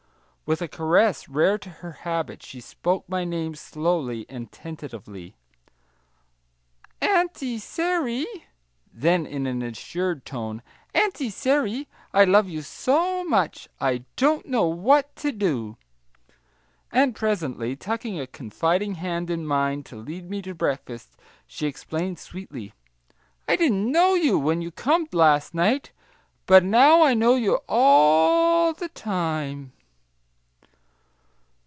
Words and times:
With 0.43 0.61
a 0.61 0.67
caress 0.67 1.29
rare 1.29 1.57
to 1.59 1.69
her 1.69 1.93
habit 2.03 2.43
she 2.43 2.59
spoke 2.59 3.07
my 3.07 3.23
name, 3.23 3.55
slowly 3.55 4.25
and 4.27 4.51
tentatively, 4.51 5.37
"An 6.99 7.29
ty 7.29 7.55
Sai 7.57 7.95
ry?" 7.99 8.25
Then, 8.93 9.25
in 9.25 9.47
an 9.47 9.61
assured 9.61 10.25
tone, 10.25 10.61
"Anty 10.93 11.29
Sairy, 11.29 11.87
I 12.13 12.25
love 12.25 12.49
you 12.49 12.63
so 12.63 13.23
much 13.23 13.69
I 13.79 14.03
don't 14.17 14.45
know 14.45 14.67
what 14.67 15.15
to 15.17 15.31
do!" 15.31 15.77
And, 16.91 17.15
presently, 17.15 17.77
tucking 17.77 18.19
a 18.19 18.27
confiding 18.27 18.95
hand 18.95 19.29
in 19.29 19.47
mine 19.47 19.83
to 19.83 19.95
lead 19.95 20.29
me 20.29 20.41
to 20.41 20.53
breakfast, 20.53 21.15
she 21.47 21.65
explained 21.65 22.19
sweetly, 22.19 22.73
"I 23.47 23.55
didn' 23.55 23.89
know 23.89 24.15
you 24.15 24.37
when 24.37 24.61
you 24.61 24.69
comed 24.71 25.13
las' 25.13 25.53
night, 25.53 25.93
but 26.45 26.61
now 26.61 27.03
I 27.03 27.13
know 27.13 27.35
you 27.35 27.59
all 27.69 28.73
th' 28.73 28.93
time!" 28.93 29.71